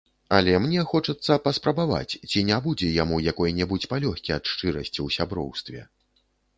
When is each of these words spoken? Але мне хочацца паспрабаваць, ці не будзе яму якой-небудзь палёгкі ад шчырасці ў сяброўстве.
Але 0.35 0.53
мне 0.61 0.85
хочацца 0.93 1.37
паспрабаваць, 1.47 2.17
ці 2.29 2.45
не 2.49 2.59
будзе 2.65 2.89
яму 2.97 3.23
якой-небудзь 3.31 3.89
палёгкі 3.95 4.29
ад 4.41 4.53
шчырасці 4.57 4.97
ў 5.05 5.19
сяброўстве. 5.21 5.89